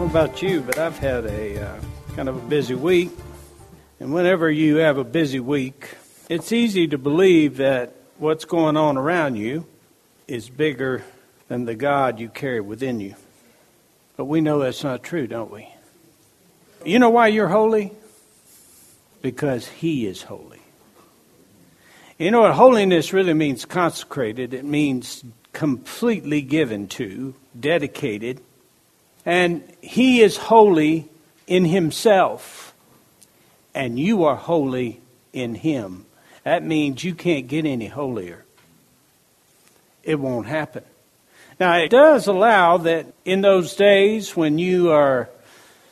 [0.00, 1.80] Know about you, but I've had a uh,
[2.16, 3.10] kind of a busy week.
[4.00, 5.94] And whenever you have a busy week,
[6.28, 9.66] it's easy to believe that what's going on around you
[10.26, 11.04] is bigger
[11.48, 13.14] than the God you carry within you.
[14.16, 15.68] But we know that's not true, don't we?
[16.84, 17.92] You know why you're holy?
[19.22, 20.60] Because He is holy.
[22.18, 24.54] You know what holiness really means consecrated?
[24.54, 28.40] It means completely given to, dedicated,
[29.24, 31.08] and he is holy
[31.46, 32.74] in himself,
[33.74, 35.00] and you are holy
[35.32, 36.06] in him.
[36.44, 38.44] That means you can't get any holier.
[40.02, 40.84] It won't happen.
[41.58, 45.30] Now, it does allow that in those days when you are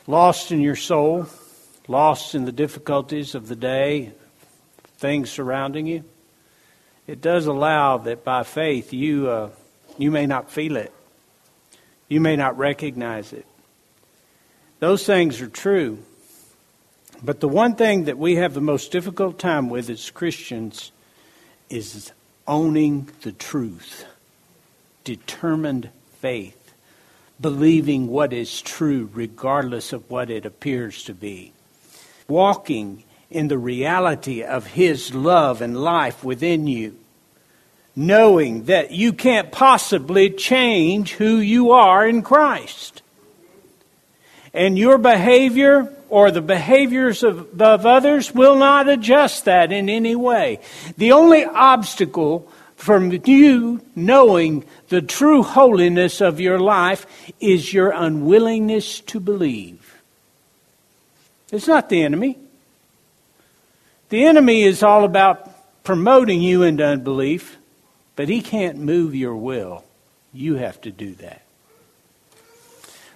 [0.07, 1.27] lost in your soul,
[1.87, 4.11] lost in the difficulties of the day,
[4.97, 6.03] things surrounding you,
[7.07, 9.49] it does allow that by faith you, uh,
[9.97, 10.93] you may not feel it.
[12.13, 13.47] You may not recognize it.
[14.77, 15.97] Those things are true.
[17.23, 20.91] But the one thing that we have the most difficult time with as Christians
[21.71, 22.11] is
[22.47, 24.05] owning the truth,
[25.03, 26.75] determined faith,
[27.41, 31.51] believing what is true regardless of what it appears to be,
[32.27, 36.95] walking in the reality of His love and life within you
[37.95, 43.01] knowing that you can't possibly change who you are in Christ.
[44.53, 50.15] And your behavior or the behaviors of, of others will not adjust that in any
[50.15, 50.59] way.
[50.97, 57.07] The only obstacle from you knowing the true holiness of your life
[57.39, 60.01] is your unwillingness to believe.
[61.51, 62.37] It's not the enemy.
[64.09, 65.49] The enemy is all about
[65.83, 67.57] promoting you into unbelief.
[68.15, 69.83] But he can't move your will.
[70.31, 71.41] You have to do that.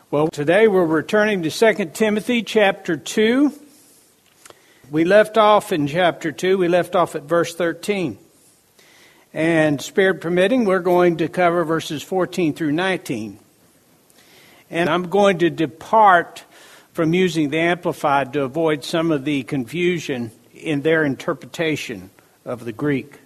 [0.10, 3.52] Well, today we're returning to 2 Timothy chapter 2.
[4.90, 8.18] We left off in chapter 2, we left off at verse 13.
[9.34, 13.38] And spirit permitting, we're going to cover verses 14 through 19.
[14.70, 16.46] And I'm going to depart
[16.94, 22.10] from using the Amplified to avoid some of the confusion in their interpretation
[22.46, 23.20] of the Greek.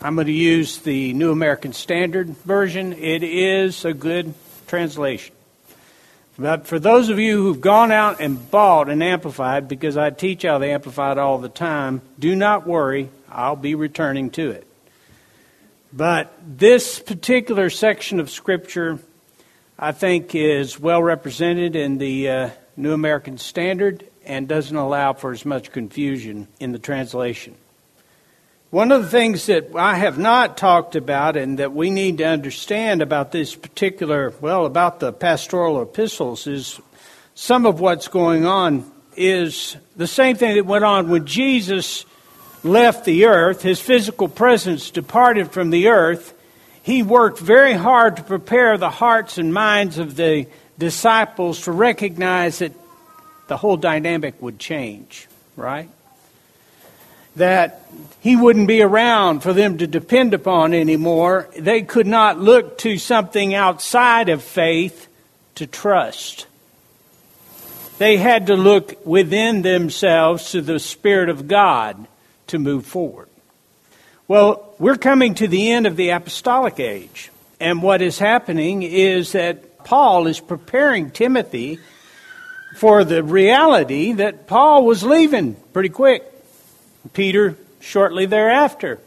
[0.00, 2.92] I'm going to use the New American Standard Version.
[2.92, 4.34] It is a good
[4.66, 5.34] translation.
[6.38, 10.44] But for those of you who've gone out and bought an Amplified, because I teach
[10.44, 14.66] out the Amplified all the time, do not worry, I'll be returning to it.
[15.94, 18.98] But this particular section of Scripture,
[19.78, 25.32] I think, is well represented in the uh, New American Standard and doesn't allow for
[25.32, 27.54] as much confusion in the translation.
[28.70, 32.24] One of the things that I have not talked about and that we need to
[32.24, 36.80] understand about this particular, well, about the pastoral epistles is
[37.36, 42.04] some of what's going on is the same thing that went on when Jesus
[42.64, 46.34] left the earth, his physical presence departed from the earth.
[46.82, 52.58] He worked very hard to prepare the hearts and minds of the disciples to recognize
[52.58, 52.72] that
[53.46, 55.88] the whole dynamic would change, right?
[57.36, 57.82] That
[58.20, 61.48] he wouldn't be around for them to depend upon anymore.
[61.56, 65.06] They could not look to something outside of faith
[65.54, 66.46] to trust.
[67.98, 72.06] They had to look within themselves to the Spirit of God
[72.48, 73.28] to move forward.
[74.28, 77.30] Well, we're coming to the end of the apostolic age.
[77.60, 81.78] And what is happening is that Paul is preparing Timothy
[82.76, 86.24] for the reality that Paul was leaving pretty quick.
[87.12, 88.98] Peter shortly thereafter.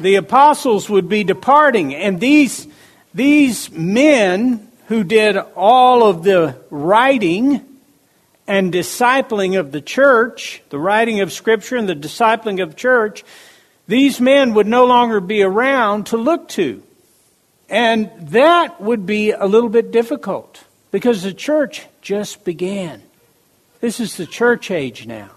[0.00, 2.66] The apostles would be departing, and these,
[3.14, 7.64] these men who did all of the writing
[8.46, 13.24] and discipling of the church, the writing of Scripture and the discipling of church,
[13.86, 16.82] these men would no longer be around to look to.
[17.68, 23.02] And that would be a little bit difficult because the church just began.
[23.80, 25.30] This is the church age now.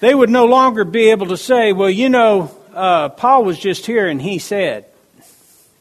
[0.00, 3.86] They would no longer be able to say, well, you know, uh, Paul was just
[3.86, 4.84] here and he said.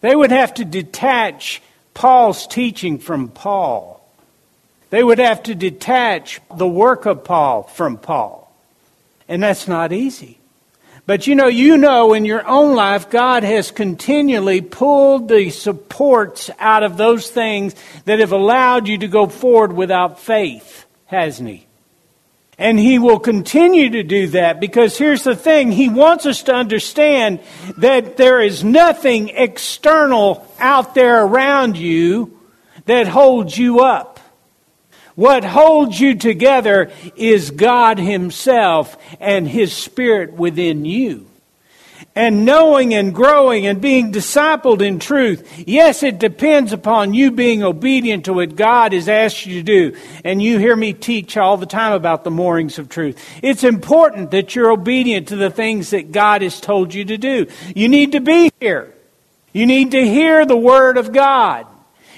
[0.02, 1.62] They would have to detach
[1.94, 3.98] Paul's teaching from Paul.
[4.90, 8.52] They would have to detach the work of Paul from Paul.
[9.28, 10.38] And that's not easy.
[11.06, 16.50] But you know, you know in your own life, God has continually pulled the supports
[16.60, 17.76] out of those things
[18.06, 21.67] that have allowed you to go forward without faith, hasn't He?
[22.58, 26.54] And He will continue to do that because here's the thing He wants us to
[26.54, 27.40] understand
[27.78, 32.40] that there is nothing external out there around you
[32.86, 34.20] that holds you up.
[35.14, 41.28] What holds you together is God Himself and His Spirit within you.
[42.18, 47.62] And knowing and growing and being discipled in truth, yes, it depends upon you being
[47.62, 49.98] obedient to what God has asked you to do.
[50.24, 53.24] And you hear me teach all the time about the moorings of truth.
[53.44, 57.46] It's important that you're obedient to the things that God has told you to do.
[57.76, 58.96] You need to be here.
[59.54, 61.68] You need to hear the Word of God.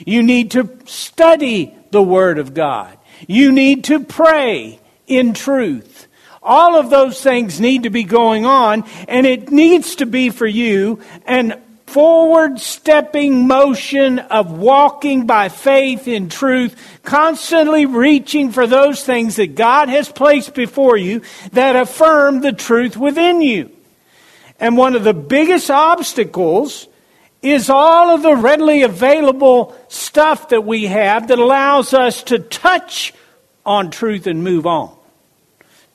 [0.06, 2.98] You need to study the Word of God.
[3.28, 6.08] You need to pray in truth.
[6.42, 10.48] All of those things need to be going on, and it needs to be for
[10.48, 19.04] you an forward stepping motion of walking by faith in truth, constantly reaching for those
[19.04, 21.22] things that God has placed before you
[21.54, 23.72] that affirm the truth within you.
[24.60, 26.88] And one of the biggest obstacles
[27.42, 33.14] is all of the readily available stuff that we have that allows us to touch
[33.66, 34.96] on truth and move on.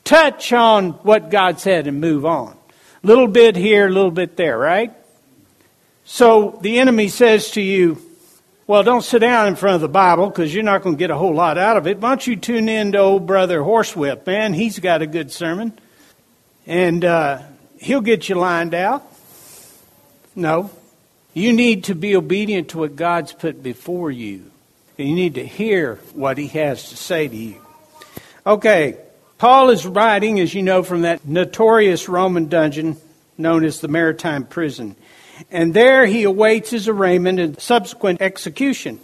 [0.05, 2.57] Touch on what God said and move on.
[3.03, 4.93] Little bit here, little bit there, right?
[6.05, 8.01] So the enemy says to you,
[8.67, 11.11] well, don't sit down in front of the Bible because you're not going to get
[11.11, 11.99] a whole lot out of it.
[11.99, 14.27] Why don't you tune in to old brother Horsewhip?
[14.27, 15.79] Man, he's got a good sermon.
[16.67, 17.43] And uh,
[17.79, 19.05] he'll get you lined out.
[20.35, 20.71] No,
[21.35, 24.51] you need to be obedient to what God's put before you.
[24.99, 27.61] And you need to hear what he has to say to you.
[28.47, 28.99] Okay,
[29.39, 32.97] Paul is writing, as you know, from that notorious Roman dungeon
[33.37, 34.97] known as the Mamertine Prison.
[35.51, 39.01] And there he awaits his arraignment and subsequent execution.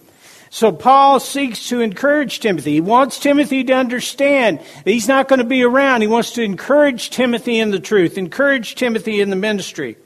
[0.53, 2.75] So Paul seeks to encourage Timothy.
[2.75, 6.01] He wants Timothy to understand that he's not going to be around.
[6.01, 9.97] He wants to encourage Timothy in the truth, encourage Timothy in the ministry.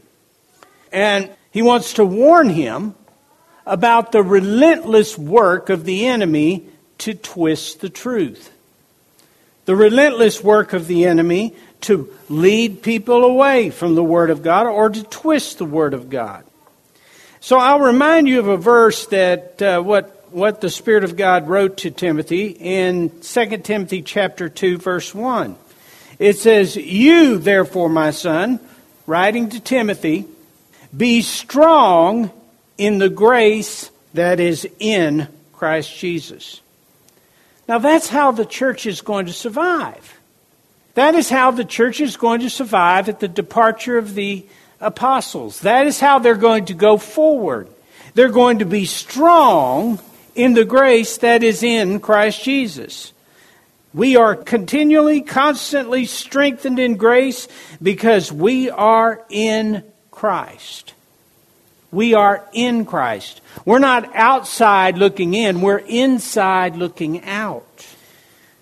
[0.93, 2.95] And he wants to warn him
[3.67, 6.67] about the relentless work of the enemy
[6.99, 8.54] to twist the truth.
[9.65, 14.67] The relentless work of the enemy to lead people away from the Word of God
[14.67, 16.45] or to twist the Word of God.
[17.41, 21.49] So I'll remind you of a verse that uh, what what the Spirit of God
[21.49, 25.57] wrote to Timothy in 2 Timothy chapter 2 verse 1.
[26.19, 28.61] It says, "You therefore, my son,
[29.07, 30.27] writing to Timothy,
[30.97, 32.31] be strong
[32.79, 36.61] in the grace that is in Christ Jesus.
[37.67, 40.19] Now, that's how the church is going to survive.
[40.95, 44.47] That is how the church is going to survive at the departure of the
[44.81, 45.61] apostles.
[45.61, 47.69] That is how they're going to go forward.
[48.15, 49.99] They're going to be strong
[50.35, 53.13] in the grace that is in Christ Jesus.
[53.93, 57.49] We are continually, constantly strengthened in grace
[57.81, 60.95] because we are in Christ.
[61.93, 63.41] We are in Christ.
[63.65, 67.87] We're not outside looking in, we're inside looking out.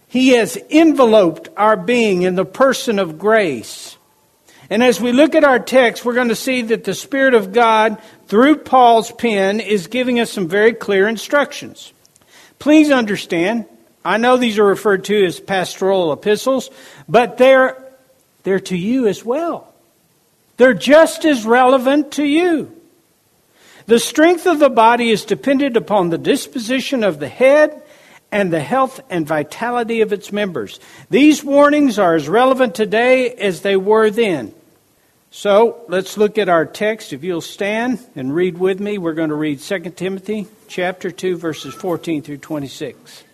[0.09, 3.97] He has enveloped our being in the person of grace.
[4.69, 7.53] And as we look at our text, we're going to see that the Spirit of
[7.53, 11.93] God, through Paul's pen, is giving us some very clear instructions.
[12.59, 13.67] Please understand,
[14.05, 16.71] I know these are referred to as pastoral epistles,
[17.09, 17.83] but they're,
[18.45, 19.75] they're to you as well.
[20.59, 22.75] They're just as relevant to you.
[23.87, 27.83] The strength of the body is dependent upon the disposition of the head
[28.31, 30.81] and the health and vitality of its members.
[31.11, 34.55] These warnings are as relevant today as they were then.
[35.31, 37.13] So let's look at our text.
[37.13, 41.37] If you'll stand and read with me, we're going to read 2 Timothy chapter 2,
[41.37, 43.25] verses 14 through 26.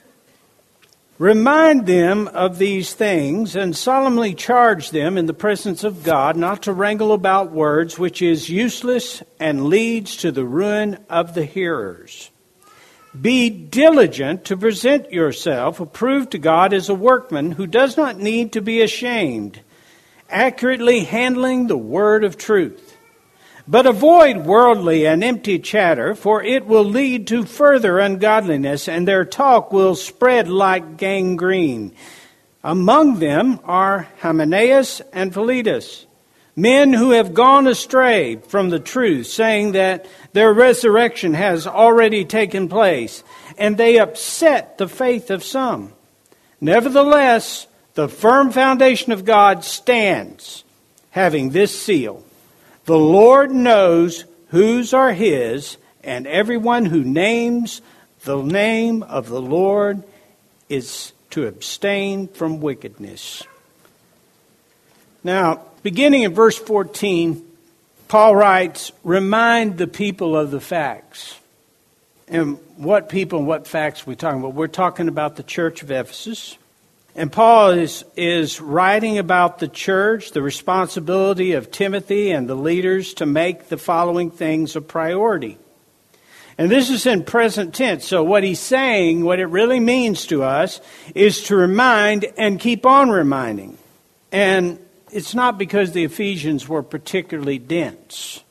[1.18, 6.62] Remind them of these things and solemnly charge them in the presence of God not
[6.62, 12.30] to wrangle about words, which is useless and leads to the ruin of the hearers.
[13.20, 18.52] Be diligent to present yourself approved to God as a workman who does not need
[18.52, 19.60] to be ashamed
[20.30, 22.87] accurately handling the word of truth.
[23.70, 29.26] But avoid worldly and empty chatter, for it will lead to further ungodliness, and their
[29.26, 31.92] talk will spread like gangrene.
[32.64, 36.06] Among them are Hymenaeus and Philetus,
[36.56, 42.70] men who have gone astray from the truth, saying that their resurrection has already taken
[42.70, 43.22] place,
[43.58, 45.92] and they upset the faith of some.
[46.58, 50.64] Nevertheless, the firm foundation of God stands,
[51.10, 52.24] having this seal
[52.88, 57.82] The Lord knows whose are his, and everyone who names
[58.24, 60.02] the name of the Lord
[60.70, 63.42] is to abstain from wickedness.
[65.22, 67.46] Now, beginning in verse 14,
[68.08, 71.38] Paul writes, Remind the people of the facts.
[72.26, 74.54] And what people and what facts are we talking about?
[74.54, 76.56] We're talking about the church of Ephesus.
[77.18, 83.12] And Paul is, is writing about the church, the responsibility of Timothy and the leaders
[83.14, 85.58] to make the following things a priority.
[86.56, 88.04] And this is in present tense.
[88.04, 90.80] So, what he's saying, what it really means to us,
[91.12, 93.78] is to remind and keep on reminding.
[94.30, 94.78] And
[95.10, 98.44] it's not because the Ephesians were particularly dense.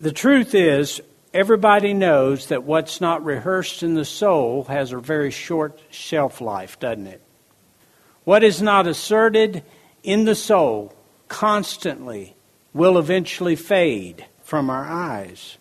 [0.00, 1.02] The truth is,
[1.34, 6.80] everybody knows that what's not rehearsed in the soul has a very short shelf life,
[6.80, 7.20] doesn't it?
[8.24, 9.62] What is not asserted
[10.02, 10.94] in the soul
[11.28, 12.34] constantly
[12.72, 15.58] will eventually fade from our eyes.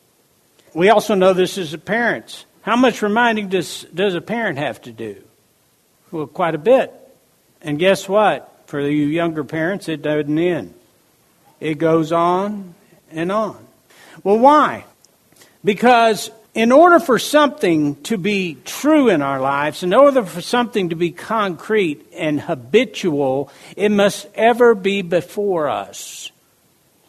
[0.74, 2.46] We also know this as parents.
[2.62, 5.22] How much reminding does, does a parent have to do?
[6.12, 6.94] Well, quite a bit.
[7.62, 8.50] And guess what?
[8.68, 10.74] For you younger parents, it doesn't end.
[11.60, 12.76] It goes on
[13.12, 13.66] and on.
[14.24, 14.86] Well, why?
[15.64, 20.90] Because in order for something to be true in our lives, in order for something
[20.90, 26.32] to be concrete and habitual, it must ever be before us.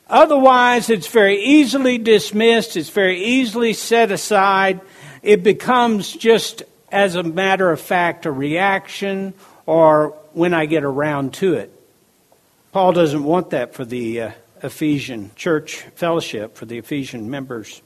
[0.08, 4.80] Otherwise, it's very easily dismissed, it's very easily set aside.
[5.22, 9.34] It becomes just, as a matter of fact, a reaction
[9.66, 11.70] or when I get around to it.
[12.72, 14.30] Paul doesn't want that for the uh,
[14.62, 17.82] Ephesian church fellowship, for the Ephesian members.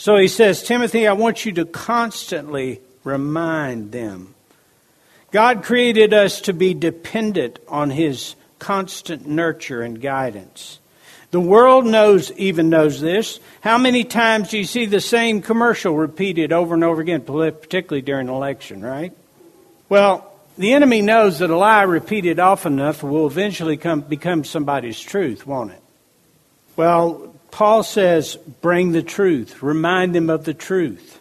[0.00, 4.34] So he says, Timothy, I want you to constantly remind them.
[5.30, 10.78] God created us to be dependent on his constant nurture and guidance.
[11.32, 13.40] The world knows, even knows this.
[13.60, 18.00] How many times do you see the same commercial repeated over and over again, particularly
[18.00, 19.12] during election, right?
[19.90, 24.98] Well, the enemy knows that a lie repeated often enough will eventually come, become somebody's
[24.98, 25.82] truth, won't it?
[26.74, 31.20] Well, Paul says, bring the truth, remind them of the truth.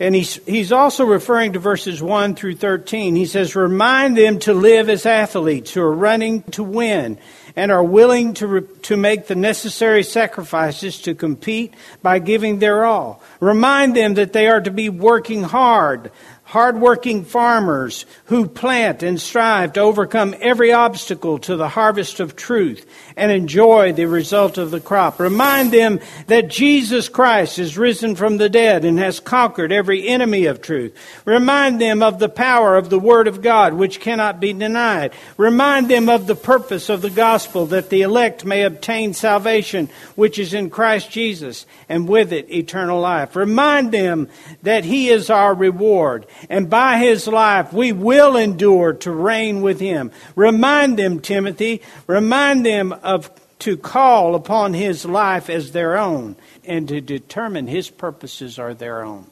[0.00, 3.14] And he's, he's also referring to verses 1 through 13.
[3.14, 7.16] He says, remind them to live as athletes who are running to win
[7.54, 12.84] and are willing to, re, to make the necessary sacrifices to compete by giving their
[12.84, 13.22] all.
[13.38, 16.10] Remind them that they are to be working hard,
[16.54, 22.86] hardworking farmers who plant and strive to overcome every obstacle to the harvest of truth
[23.16, 25.18] and enjoy the result of the crop.
[25.18, 30.46] Remind them that Jesus Christ is risen from the dead and has conquered every enemy
[30.46, 30.96] of truth.
[31.24, 35.12] Remind them of the power of the Word of God, which cannot be denied.
[35.36, 40.38] Remind them of the purpose of the gospel that the elect may obtain salvation, which
[40.38, 43.34] is in Christ Jesus, and with it eternal life.
[43.34, 44.28] Remind them
[44.62, 49.80] that He is our reward, and by His life we will endure to reign with
[49.80, 50.10] Him.
[50.36, 53.30] Remind them, Timothy, remind them of
[53.64, 59.02] to call upon his life as their own and to determine his purposes are their
[59.02, 59.24] own.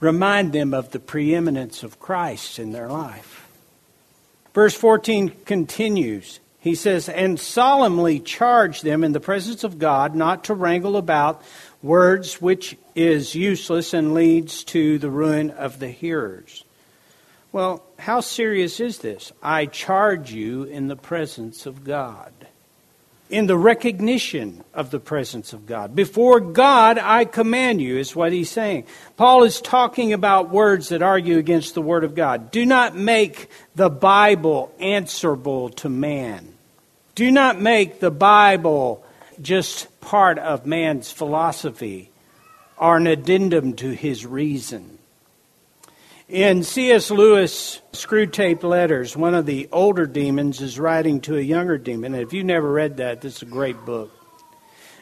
[0.00, 3.46] Remind them of the preeminence of Christ in their life.
[4.52, 6.40] Verse 14 continues.
[6.58, 11.40] He says, And solemnly charge them in the presence of God not to wrangle about
[11.82, 16.64] words which is useless and leads to the ruin of the hearers.
[17.52, 19.32] Well, how serious is this?
[19.42, 22.32] I charge you in the presence of God
[23.30, 25.94] in the recognition of the presence of God.
[25.94, 28.84] Before God, I command you, is what he's saying.
[29.16, 32.50] Paul is talking about words that argue against the Word of God.
[32.50, 36.54] Do not make the Bible answerable to man.
[37.14, 39.04] Do not make the Bible
[39.40, 42.09] just part of man's philosophy
[42.80, 44.98] or an addendum to his reason.
[46.28, 47.10] In C.S.
[47.10, 52.14] Lewis' Screwtape Letters, one of the older demons is writing to a younger demon.
[52.14, 54.10] And if you've never read that, this is a great book.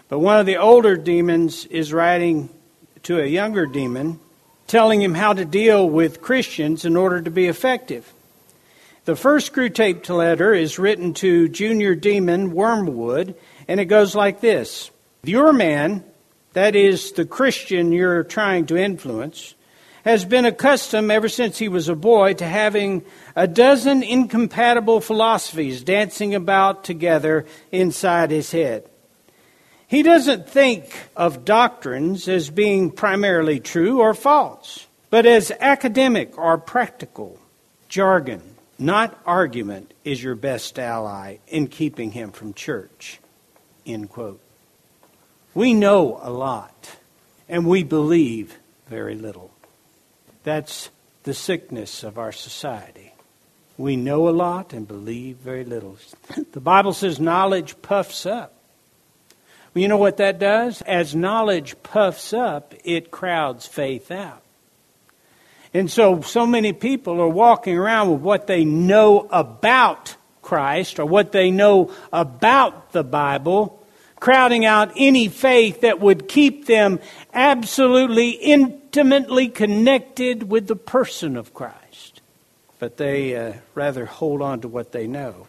[0.09, 2.49] But one of the older demons is writing
[3.05, 4.19] to a younger demon,
[4.67, 8.13] telling him how to deal with Christians in order to be effective.
[9.05, 13.37] The first Screwtape letter is written to junior demon Wormwood,
[13.69, 14.91] and it goes like this
[15.23, 16.05] Your man,
[16.53, 19.55] that is the Christian you're trying to influence,
[20.05, 23.05] has been accustomed ever since he was a boy to having
[23.37, 28.89] a dozen incompatible philosophies dancing about together inside his head.
[29.87, 36.59] He doesn't think of doctrines as being primarily true or false, but as academic or
[36.59, 37.39] practical.
[37.89, 38.43] Jargon,
[38.79, 43.19] not argument, is your best ally in keeping him from church.
[43.87, 44.41] End quote.
[45.59, 46.99] We know a lot,
[47.49, 49.51] and we believe very little.
[50.45, 50.89] That's
[51.25, 53.13] the sickness of our society.
[53.77, 55.99] We know a lot and believe very little.
[56.53, 58.55] The Bible says knowledge puffs up.
[59.75, 60.81] Well, you know what that does?
[60.83, 64.45] As knowledge puffs up, it crowds faith out.
[65.75, 71.05] And so, so many people are walking around with what they know about Christ or
[71.05, 73.78] what they know about the Bible,
[74.21, 77.01] crowding out any faith that would keep them
[77.33, 82.21] absolutely intimately connected with the person of Christ.
[82.79, 85.47] But they uh, rather hold on to what they know.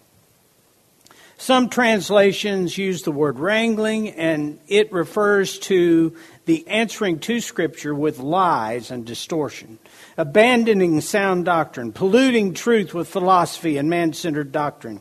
[1.39, 6.13] Some translations use the word wrangling, and it refers to
[6.45, 9.79] the answering to Scripture with lies and distortion,
[10.17, 14.99] abandoning sound doctrine, polluting truth with philosophy and man centered doctrine.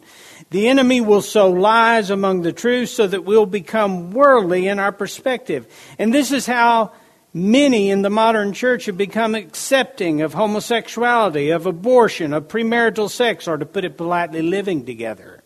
[0.50, 4.92] The enemy will sow lies among the truth so that we'll become worldly in our
[4.92, 5.66] perspective.
[5.98, 6.92] And this is how
[7.34, 13.46] many in the modern church have become accepting of homosexuality, of abortion, of premarital sex,
[13.46, 15.42] or to put it politely, living together.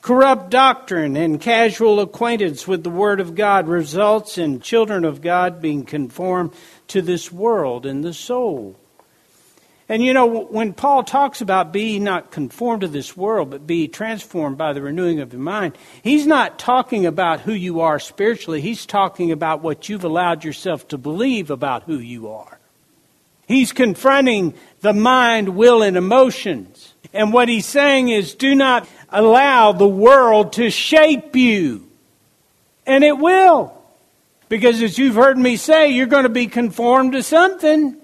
[0.00, 5.62] Corrupt doctrine and casual acquaintance with the Word of God results in children of God
[5.62, 6.52] being conformed
[6.88, 8.76] to this world and the soul.
[9.88, 13.86] And you know, when Paul talks about be not conformed to this world, but be
[13.86, 18.62] transformed by the renewing of your mind, he's not talking about who you are spiritually.
[18.62, 22.58] He's talking about what you've allowed yourself to believe about who you are.
[23.46, 26.94] He's confronting the mind, will, and emotions.
[27.12, 31.86] And what he's saying is do not allow the world to shape you.
[32.86, 33.72] And it will.
[34.48, 37.96] Because as you've heard me say, you're going to be conformed to something.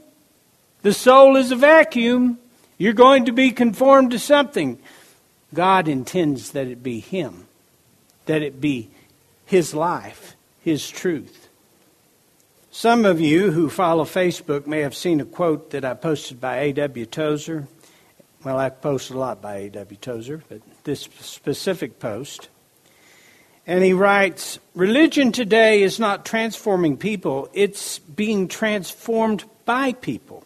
[0.83, 2.39] The soul is a vacuum.
[2.79, 4.79] You're going to be conformed to something.
[5.53, 7.47] God intends that it be Him,
[8.27, 8.89] that it be
[9.45, 11.49] His life, His truth.
[12.71, 16.59] Some of you who follow Facebook may have seen a quote that I posted by
[16.59, 17.05] A.W.
[17.07, 17.67] Tozer.
[18.45, 19.99] Well, I posted a lot by A.W.
[20.01, 22.49] Tozer, but this specific post.
[23.67, 30.45] And he writes Religion today is not transforming people, it's being transformed by people.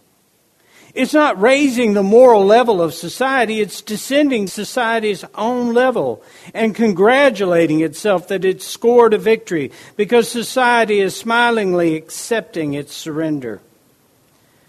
[0.95, 6.23] It's not raising the moral level of society, it's descending society's own level
[6.55, 13.61] and congratulating itself that it's scored a victory because society is smilingly accepting its surrender.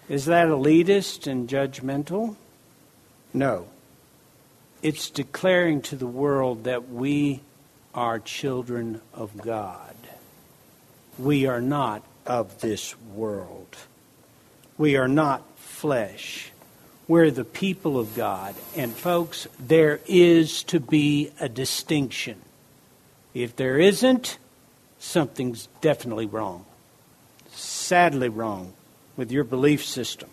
[0.08, 2.34] Is that elitist and judgmental?
[3.32, 3.68] No.
[4.82, 7.40] It's declaring to the world that we
[7.94, 9.94] are children of God.
[11.18, 13.76] We are not of this world.
[14.76, 15.42] We are not
[15.76, 16.50] flesh.
[17.06, 18.54] We're the people of God.
[18.74, 22.40] And, folks, there is to be a distinction.
[23.34, 24.38] If there isn't,
[24.98, 26.64] something's definitely wrong.
[27.50, 28.72] Sadly wrong
[29.16, 30.30] with your belief system.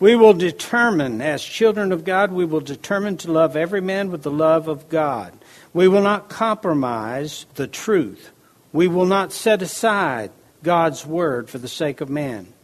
[0.00, 4.22] We will determine, as children of God, we will determine to love every man with
[4.22, 5.32] the love of God.
[5.72, 8.30] We will not compromise the truth.
[8.72, 10.30] We will not set aside
[10.62, 12.54] God's word for the sake of man.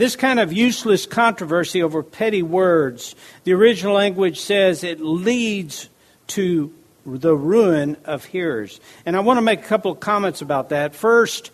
[0.00, 5.90] This kind of useless controversy over petty words, the original language says it leads
[6.28, 6.72] to
[7.04, 8.80] the ruin of hearers.
[9.04, 10.94] And I want to make a couple of comments about that.
[10.94, 11.50] First,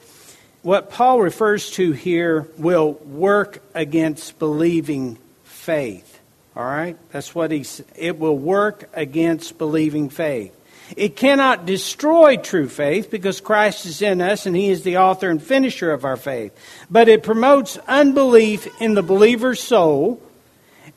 [0.63, 6.21] what Paul refers to here will work against believing faith.
[6.55, 6.97] All right?
[7.11, 10.56] That's what he's, it will work against believing faith.
[10.97, 15.31] It cannot destroy true faith because Christ is in us and he is the author
[15.31, 16.57] and finisher of our faith.
[16.91, 20.23] But it promotes unbelief in the believer's soul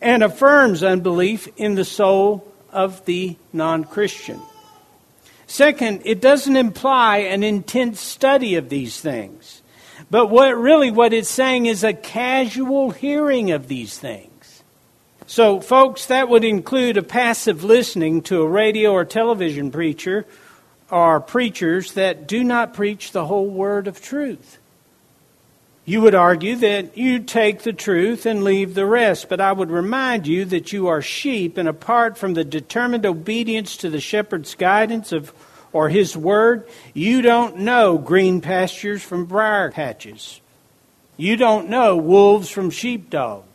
[0.02, 4.40] and affirms unbelief in the soul of the non Christian.
[5.48, 9.64] Second, it doesn't imply an intense study of these things.
[10.12, 14.29] But what really what it's saying is a casual hearing of these things.
[15.30, 20.26] So, folks, that would include a passive listening to a radio or television preacher
[20.90, 24.58] or preachers that do not preach the whole word of truth.
[25.86, 29.70] You would argue that you take the truth and leave the rest, but I would
[29.70, 34.56] remind you that you are sheep, and apart from the determined obedience to the shepherd's
[34.56, 35.32] guidance of
[35.72, 40.42] or his word, you don't know green pastures from briar patches.
[41.18, 43.46] You don't know wolves from sheepdogs.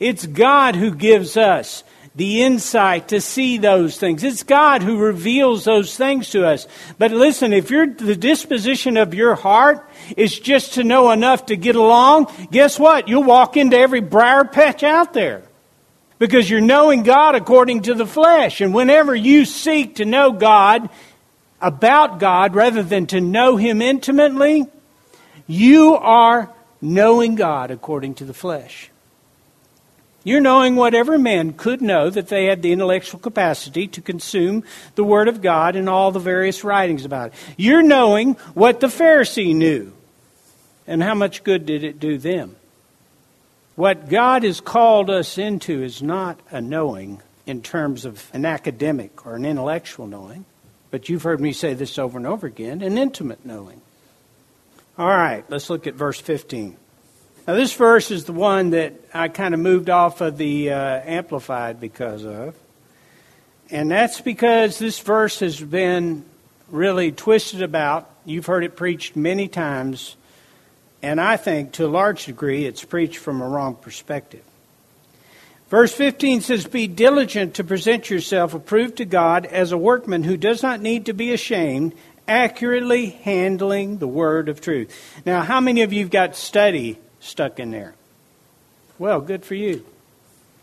[0.00, 1.84] It's God who gives us
[2.16, 4.22] the insight to see those things.
[4.22, 6.68] It's God who reveals those things to us.
[6.96, 11.56] But listen, if you're, the disposition of your heart is just to know enough to
[11.56, 13.08] get along, guess what?
[13.08, 15.42] You'll walk into every briar patch out there.
[16.20, 18.60] Because you're knowing God according to the flesh.
[18.60, 20.88] And whenever you seek to know God
[21.60, 24.66] about God rather than to know Him intimately,
[25.48, 28.90] you are knowing God according to the flesh.
[30.24, 34.64] You're knowing what every man could know that they had the intellectual capacity to consume
[34.94, 37.34] the Word of God and all the various writings about it.
[37.58, 39.92] You're knowing what the Pharisee knew.
[40.86, 42.56] And how much good did it do them?
[43.76, 49.26] What God has called us into is not a knowing in terms of an academic
[49.26, 50.44] or an intellectual knowing,
[50.90, 53.80] but you've heard me say this over and over again an intimate knowing.
[54.96, 56.76] All right, let's look at verse 15.
[57.46, 61.00] Now, this verse is the one that I kind of moved off of the uh,
[61.04, 62.56] Amplified because of.
[63.70, 66.24] And that's because this verse has been
[66.70, 68.08] really twisted about.
[68.24, 70.16] You've heard it preached many times.
[71.02, 74.42] And I think to a large degree it's preached from a wrong perspective.
[75.68, 80.38] Verse 15 says, Be diligent to present yourself approved to God as a workman who
[80.38, 81.92] does not need to be ashamed,
[82.26, 84.94] accurately handling the word of truth.
[85.26, 87.94] Now, how many of you have got study stuck in there.
[88.98, 89.84] Well, good for you.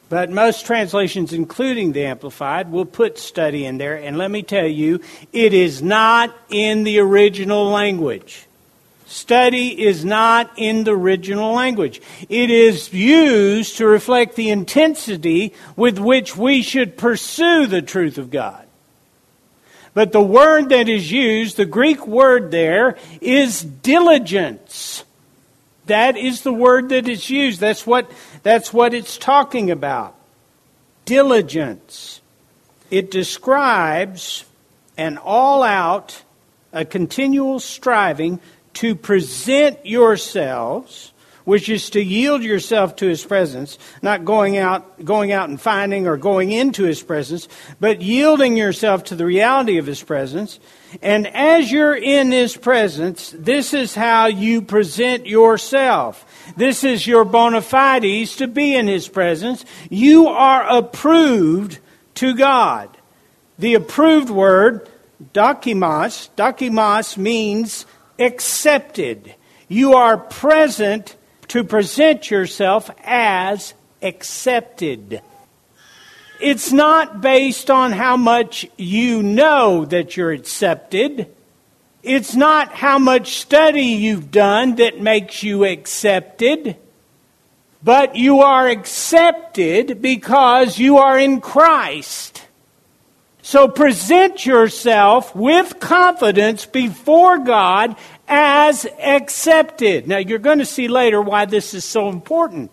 [0.09, 3.95] But most translations, including the Amplified, will put study in there.
[3.95, 4.99] And let me tell you,
[5.31, 8.45] it is not in the original language.
[9.05, 12.01] Study is not in the original language.
[12.29, 18.31] It is used to reflect the intensity with which we should pursue the truth of
[18.31, 18.65] God.
[19.93, 25.03] But the word that is used, the Greek word there, is diligence.
[25.91, 27.59] That is the word that is used.
[27.59, 28.09] That's what,
[28.43, 30.15] that's what it's talking about.
[31.03, 32.21] Diligence.
[32.89, 34.45] It describes
[34.97, 36.23] an all out,
[36.71, 38.39] a continual striving
[38.75, 41.11] to present yourselves
[41.43, 46.07] which is to yield yourself to his presence, not going out, going out and finding
[46.07, 47.49] or going into his presence,
[47.79, 50.59] but yielding yourself to the reality of his presence.
[51.01, 56.25] And as you're in his presence, this is how you present yourself.
[56.57, 59.63] This is your bona fides to be in his presence.
[59.89, 61.79] You are approved
[62.15, 62.89] to God.
[63.57, 64.89] The approved word,
[65.33, 67.85] dokimos, dokimos means
[68.19, 69.35] accepted.
[69.67, 71.15] You are present
[71.49, 75.21] to present yourself as accepted.
[76.41, 81.27] It's not based on how much you know that you're accepted.
[82.03, 86.77] It's not how much study you've done that makes you accepted.
[87.83, 92.43] But you are accepted because you are in Christ.
[93.41, 97.95] So present yourself with confidence before God
[98.27, 100.07] as accepted.
[100.07, 102.71] Now, you're going to see later why this is so important.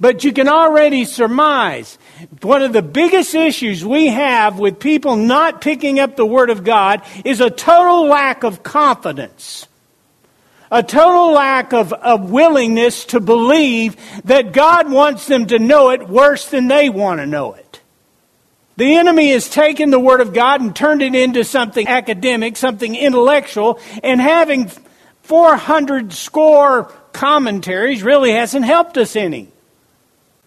[0.00, 1.98] But you can already surmise
[2.42, 6.64] one of the biggest issues we have with people not picking up the Word of
[6.64, 9.66] God is a total lack of confidence.
[10.70, 16.08] A total lack of, of willingness to believe that God wants them to know it
[16.08, 17.80] worse than they want to know it.
[18.76, 22.94] The enemy has taken the Word of God and turned it into something academic, something
[22.94, 24.70] intellectual, and having
[25.22, 29.48] 400 score commentaries really hasn't helped us any.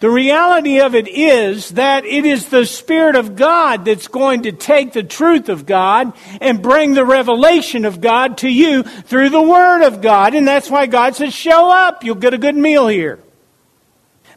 [0.01, 4.51] The reality of it is that it is the Spirit of God that's going to
[4.51, 9.41] take the truth of God and bring the revelation of God to you through the
[9.43, 10.33] Word of God.
[10.33, 13.19] And that's why God says, Show up, you'll get a good meal here.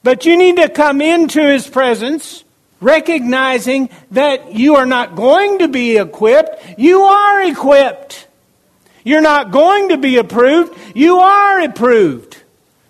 [0.02, 2.44] But you need to come into His presence
[2.82, 8.28] recognizing that you are not going to be equipped, you are equipped.
[9.02, 12.42] You're not going to be approved, you are approved.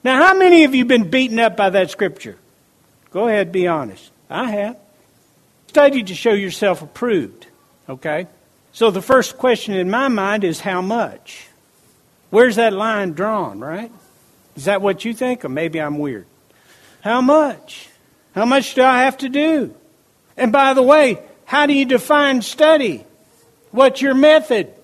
[0.03, 2.37] Now, how many of you been beaten up by that scripture?
[3.15, 4.11] Go ahead, be honest.
[4.29, 4.77] I have.
[5.69, 7.47] Study to show yourself approved,
[7.89, 8.27] okay?
[8.73, 11.47] So the first question in my mind is how much?
[12.31, 13.93] Where's that line drawn, right?
[14.57, 15.45] Is that what you think?
[15.45, 16.27] Or maybe I'm weird.
[17.03, 17.89] How much?
[18.35, 19.73] How much do I have to do?
[20.37, 23.05] And by the way, how do you define study?
[23.71, 24.75] What's your method?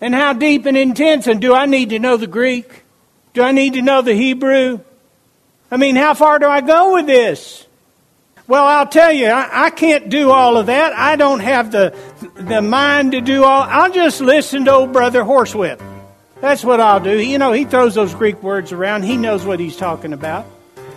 [0.00, 1.26] And how deep and intense?
[1.26, 2.84] And do I need to know the Greek?
[3.32, 4.78] Do I need to know the Hebrew?
[5.72, 7.63] I mean, how far do I go with this?
[8.46, 10.92] Well, I'll tell you, I, I, can't do all of that.
[10.92, 11.96] I don't have the,
[12.34, 13.62] the mind to do all.
[13.62, 15.80] I'll just listen to old brother Horsewhip.
[16.42, 17.18] That's what I'll do.
[17.18, 19.04] You know, he throws those Greek words around.
[19.04, 20.44] He knows what he's talking about.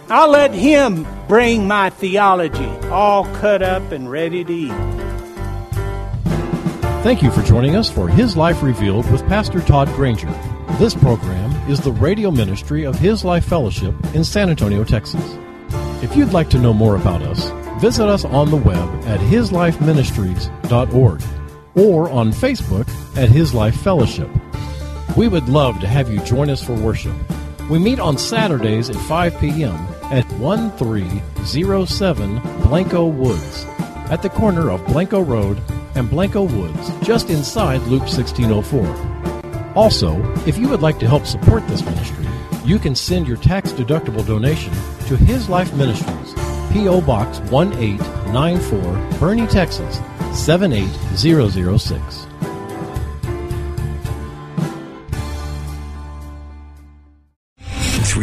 [0.09, 4.97] I'll let him bring my theology all cut up and ready to eat.
[7.03, 10.33] Thank you for joining us for His Life Revealed with Pastor Todd Granger.
[10.79, 15.37] This program is the radio ministry of His Life Fellowship in San Antonio, Texas.
[16.09, 17.49] If you'd like to know more about us,
[17.81, 21.21] visit us on the web at hislifeministries.org
[21.75, 24.29] or on Facebook at His Life Fellowship.
[25.17, 27.13] We would love to have you join us for worship.
[27.69, 29.75] We meet on Saturdays at 5 p.m.
[30.03, 33.65] at 1307 Blanco Woods
[34.09, 35.61] at the corner of Blanco Road
[35.95, 39.73] and Blanco Woods, just inside Loop 1604.
[39.75, 40.17] Also,
[40.47, 42.25] if you would like to help support this ministry,
[42.63, 44.73] you can send your tax deductible donation
[45.07, 46.33] to His Life Ministries,
[46.73, 46.99] P.O.
[47.01, 48.79] Box 1894,
[49.19, 50.01] Boerne, Texas
[50.33, 52.26] 78006.